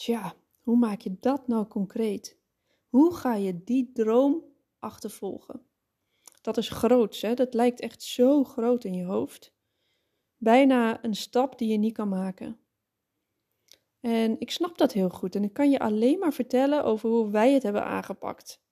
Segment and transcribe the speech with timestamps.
[0.00, 2.38] Tja, hoe maak je dat nou concreet?
[2.88, 4.44] Hoe ga je die droom
[4.78, 5.66] achtervolgen?
[6.40, 7.34] Dat is groot, hè?
[7.34, 9.54] Dat lijkt echt zo groot in je hoofd.
[10.36, 12.60] Bijna een stap die je niet kan maken.
[14.00, 17.30] En ik snap dat heel goed en ik kan je alleen maar vertellen over hoe
[17.30, 18.62] wij het hebben aangepakt.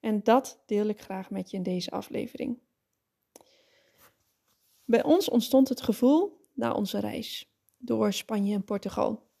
[0.00, 2.58] En dat deel ik graag met je in deze aflevering.
[4.84, 9.32] Bij ons ontstond het gevoel na onze reis door Spanje en Portugal.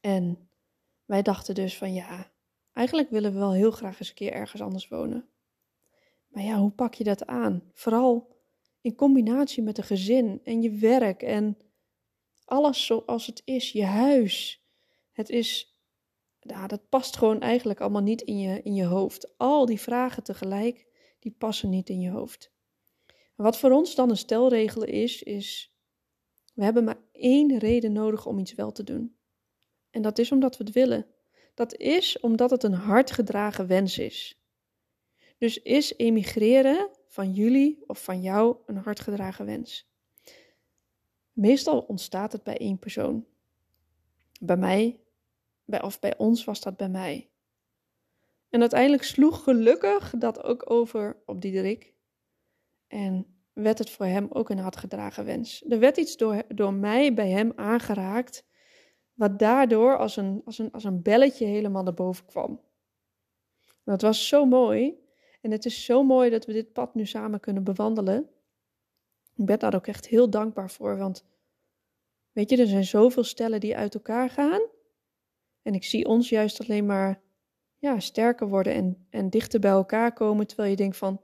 [0.00, 0.50] En
[1.04, 2.32] wij dachten dus van ja,
[2.72, 5.28] eigenlijk willen we wel heel graag eens een keer ergens anders wonen.
[6.28, 7.70] Maar ja, hoe pak je dat aan?
[7.74, 8.38] Vooral
[8.80, 11.58] in combinatie met een gezin en je werk en
[12.44, 14.64] alles zoals het is, je huis.
[15.12, 15.78] Het is,
[16.40, 19.38] ja, dat past gewoon eigenlijk allemaal niet in je, in je hoofd.
[19.38, 20.86] Al die vragen tegelijk,
[21.18, 22.52] die passen niet in je hoofd.
[23.34, 25.74] Wat voor ons dan een stelregel is, is
[26.54, 29.18] we hebben maar één reden nodig om iets wel te doen.
[29.90, 31.06] En dat is omdat we het willen.
[31.54, 34.40] Dat is omdat het een hardgedragen wens is.
[35.38, 39.88] Dus is emigreren van jullie of van jou een hardgedragen wens?
[41.32, 43.26] Meestal ontstaat het bij één persoon.
[44.40, 45.00] Bij mij,
[45.64, 47.30] bij, of bij ons was dat bij mij.
[48.48, 51.94] En uiteindelijk sloeg gelukkig dat ook over op Diederik.
[52.86, 55.64] En werd het voor hem ook een hardgedragen wens.
[55.68, 58.44] Er werd iets door, door mij bij hem aangeraakt
[59.20, 62.60] wat daardoor als een, als, een, als een belletje helemaal naar boven kwam.
[63.84, 64.94] Dat was zo mooi.
[65.40, 68.28] En het is zo mooi dat we dit pad nu samen kunnen bewandelen.
[69.36, 70.96] Ik ben daar ook echt heel dankbaar voor.
[70.96, 71.24] Want
[72.32, 74.60] weet je, er zijn zoveel stellen die uit elkaar gaan.
[75.62, 77.20] En ik zie ons juist alleen maar
[77.78, 80.46] ja, sterker worden en, en dichter bij elkaar komen.
[80.46, 81.22] Terwijl je denkt van,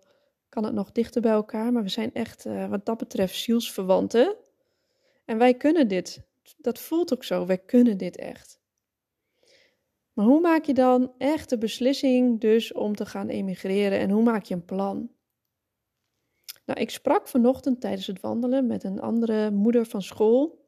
[0.49, 1.73] kan het nog dichter bij elkaar?
[1.73, 4.37] Maar we zijn echt uh, wat dat betreft zielsverwanten.
[5.25, 6.26] En wij kunnen dit
[6.57, 7.47] dat voelt ook zo.
[7.47, 8.61] Wij kunnen dit echt.
[10.13, 14.23] Maar hoe maak je dan echt de beslissing dus om te gaan emigreren en hoe
[14.23, 15.11] maak je een plan?
[16.65, 20.65] Nou, ik sprak vanochtend tijdens het wandelen met een andere moeder van school.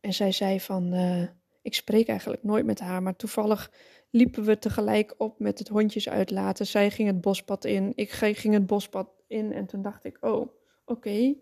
[0.00, 1.22] En zij zei van, uh,
[1.62, 3.72] ik spreek eigenlijk nooit met haar, maar toevallig
[4.10, 6.66] liepen we tegelijk op met het hondjes uitlaten.
[6.66, 10.48] Zij ging het bospad in, ik ging het bospad in en toen dacht ik, oh,
[10.84, 11.34] oké.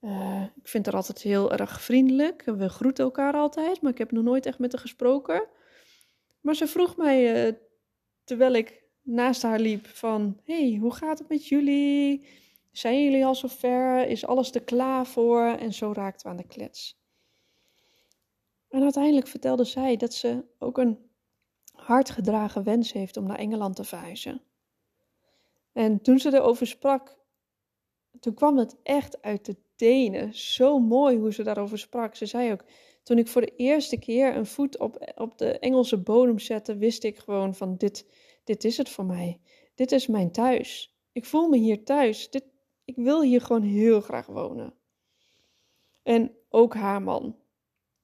[0.00, 2.42] Uh, ik vind haar altijd heel erg vriendelijk.
[2.44, 5.48] We groeten elkaar altijd, maar ik heb nog nooit echt met haar gesproken.
[6.40, 7.54] Maar ze vroeg mij, uh,
[8.24, 10.40] terwijl ik naast haar liep, van...
[10.44, 12.26] hey, hoe gaat het met jullie?
[12.72, 14.06] Zijn jullie al zover?
[14.08, 15.44] Is alles er klaar voor?
[15.44, 17.00] En zo raakten we aan de klets.
[18.68, 21.10] En uiteindelijk vertelde zij dat ze ook een
[21.72, 24.42] hardgedragen wens heeft om naar Engeland te verhuizen.
[25.72, 27.16] En toen ze erover sprak,
[28.20, 29.56] toen kwam het echt uit de
[30.32, 32.14] Zo mooi hoe ze daarover sprak.
[32.14, 32.64] Ze zei ook,
[33.02, 37.04] toen ik voor de eerste keer een voet op, op de Engelse bodem zette, wist
[37.04, 38.06] ik gewoon van dit,
[38.44, 39.40] dit is het voor mij.
[39.74, 40.96] Dit is mijn thuis.
[41.12, 42.30] Ik voel me hier thuis.
[42.30, 42.44] Dit,
[42.84, 44.74] ik wil hier gewoon heel graag wonen.
[46.02, 47.36] En ook haar man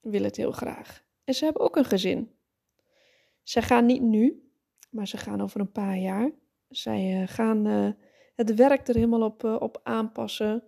[0.00, 1.04] wil het heel graag.
[1.24, 2.30] En ze hebben ook een gezin.
[3.42, 4.50] Ze gaan niet nu,
[4.90, 6.30] maar ze gaan over een paar jaar.
[6.68, 7.90] Zij uh, gaan uh,
[8.34, 10.64] het werk er helemaal op, uh, op aanpassen.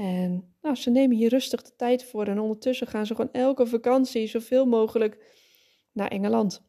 [0.00, 3.66] En nou, ze nemen hier rustig de tijd voor en ondertussen gaan ze gewoon elke
[3.66, 5.34] vakantie zoveel mogelijk
[5.92, 6.62] naar Engeland.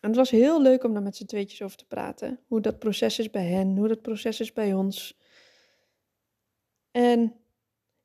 [0.00, 2.40] En het was heel leuk om daar met z'n tweetjes over te praten.
[2.46, 5.18] Hoe dat proces is bij hen, hoe dat proces is bij ons.
[6.90, 7.34] En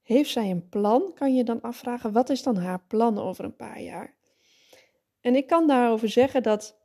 [0.02, 3.56] heeft zij een plan, kan je dan afvragen, wat is dan haar plan over een
[3.56, 4.16] paar jaar?
[5.22, 6.78] En ik kan daarover zeggen dat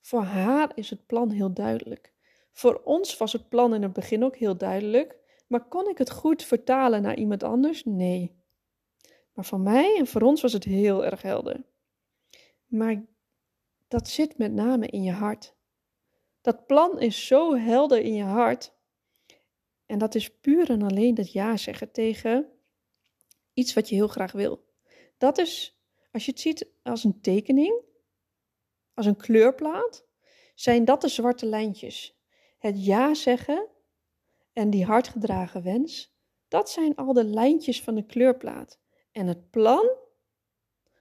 [0.00, 2.12] voor haar is het plan heel duidelijk.
[2.52, 5.19] Voor ons was het plan in het begin ook heel duidelijk.
[5.50, 7.84] Maar kon ik het goed vertalen naar iemand anders?
[7.84, 8.36] Nee.
[9.32, 11.64] Maar voor mij en voor ons was het heel erg helder.
[12.66, 13.04] Maar
[13.88, 15.54] dat zit met name in je hart.
[16.40, 18.72] Dat plan is zo helder in je hart.
[19.86, 22.50] En dat is puur en alleen dat ja zeggen tegen
[23.52, 24.64] iets wat je heel graag wil.
[25.18, 25.80] Dat is,
[26.12, 27.82] als je het ziet als een tekening,
[28.94, 30.06] als een kleurplaat,
[30.54, 32.18] zijn dat de zwarte lijntjes.
[32.58, 33.69] Het ja zeggen
[34.60, 36.14] en die hardgedragen wens,
[36.48, 38.78] dat zijn al de lijntjes van de kleurplaat.
[39.12, 39.90] En het plan,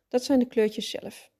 [0.07, 1.31] Dat zijn de kleurtjes zelf.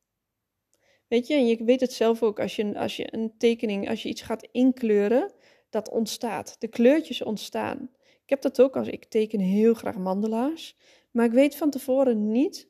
[1.08, 4.04] Weet je, en je weet het zelf ook als je, als je een tekening, als
[4.04, 5.32] je iets gaat inkleuren,
[5.70, 6.56] dat ontstaat.
[6.60, 7.90] De kleurtjes ontstaan.
[8.24, 10.78] Ik heb dat ook als ik teken heel graag mandala's,
[11.12, 12.68] maar ik weet van tevoren niet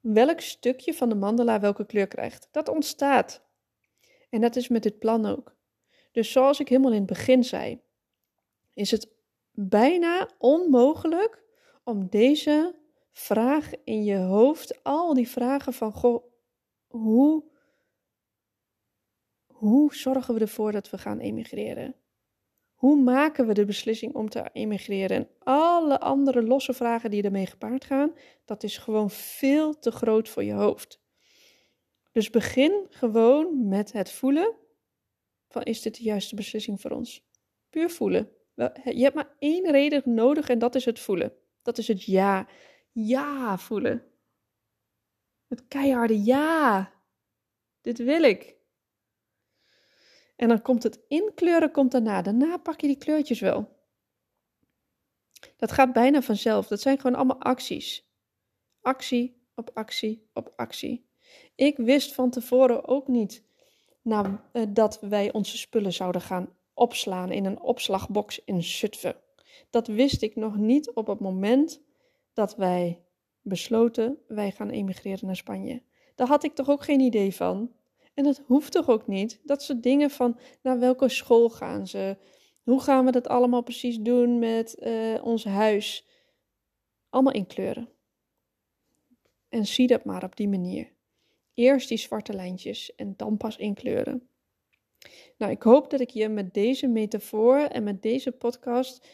[0.00, 2.48] welk stukje van de mandala welke kleur krijgt.
[2.50, 3.44] Dat ontstaat.
[4.30, 5.56] En dat is met dit plan ook.
[6.12, 7.80] Dus zoals ik helemaal in het begin zei,
[8.78, 9.08] is het
[9.52, 11.42] bijna onmogelijk
[11.84, 12.74] om deze
[13.10, 16.24] vraag in je hoofd, al die vragen van, goh,
[16.86, 17.44] hoe,
[19.46, 21.94] hoe zorgen we ervoor dat we gaan emigreren?
[22.74, 25.16] Hoe maken we de beslissing om te emigreren?
[25.16, 28.12] En alle andere losse vragen die ermee gepaard gaan,
[28.44, 31.00] dat is gewoon veel te groot voor je hoofd.
[32.12, 34.56] Dus begin gewoon met het voelen
[35.48, 37.26] van is dit de juiste beslissing voor ons?
[37.70, 38.37] Puur voelen.
[38.84, 41.32] Je hebt maar één reden nodig en dat is het voelen.
[41.62, 42.46] Dat is het ja.
[42.92, 44.04] Ja voelen.
[45.46, 46.92] Het keiharde ja.
[47.80, 48.56] Dit wil ik.
[50.36, 52.22] En dan komt het inkleuren komt daarna.
[52.22, 53.76] Daarna pak je die kleurtjes wel.
[55.56, 56.66] Dat gaat bijna vanzelf.
[56.66, 58.08] Dat zijn gewoon allemaal acties.
[58.80, 61.08] Actie op actie op actie.
[61.54, 63.44] Ik wist van tevoren ook niet
[64.02, 64.38] nou,
[64.68, 69.16] dat wij onze spullen zouden gaan opslaan in een opslagbox in Zutphen.
[69.70, 71.82] Dat wist ik nog niet op het moment
[72.32, 73.02] dat wij
[73.42, 75.82] besloten wij gaan emigreren naar Spanje.
[76.14, 77.72] Daar had ik toch ook geen idee van.
[78.14, 79.40] En dat hoeft toch ook niet?
[79.44, 82.16] Dat soort dingen van naar welke school gaan ze?
[82.62, 86.06] Hoe gaan we dat allemaal precies doen met uh, ons huis?
[87.08, 87.88] Allemaal inkleuren.
[89.48, 90.92] En zie dat maar op die manier.
[91.54, 94.27] Eerst die zwarte lijntjes en dan pas inkleuren.
[95.38, 99.08] Nou, ik hoop dat ik je met deze metafoor en met deze podcast,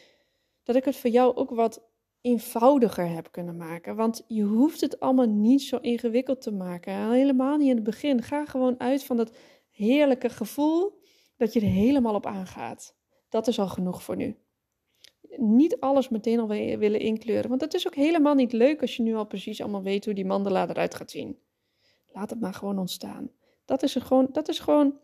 [0.63, 1.83] dat ik het voor jou ook wat
[2.21, 3.95] eenvoudiger heb kunnen maken.
[3.95, 7.11] Want je hoeft het allemaal niet zo ingewikkeld te maken.
[7.11, 8.21] Helemaal niet in het begin.
[8.21, 9.35] Ga gewoon uit van dat
[9.69, 10.99] heerlijke gevoel
[11.37, 12.95] dat je er helemaal op aangaat.
[13.29, 14.37] Dat is al genoeg voor nu.
[15.37, 17.49] Niet alles meteen al willen inkleuren.
[17.49, 20.13] Want het is ook helemaal niet leuk als je nu al precies allemaal weet hoe
[20.13, 21.39] die mandala eruit gaat zien.
[22.05, 23.31] Laat het maar gewoon ontstaan.
[23.65, 24.99] Dat is, gewoon, dat is gewoon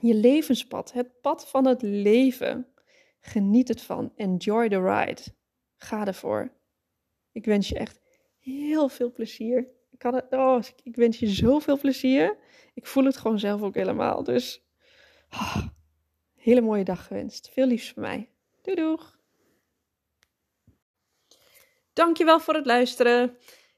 [0.00, 0.92] je levenspad.
[0.92, 2.68] Het pad van het leven.
[3.20, 4.12] Geniet het van.
[4.16, 5.22] Enjoy the ride.
[5.76, 6.52] Ga ervoor.
[7.32, 8.00] Ik wens je echt
[8.38, 9.68] heel veel plezier.
[9.90, 12.36] Ik, kan oh, ik wens je zoveel plezier.
[12.74, 14.22] Ik voel het gewoon zelf ook helemaal.
[14.24, 14.62] Dus
[15.30, 15.66] oh,
[16.34, 17.50] hele mooie dag gewenst.
[17.52, 18.28] Veel liefs van mij.
[18.62, 19.18] Doei doeg.
[21.92, 23.36] Dankjewel voor het luisteren.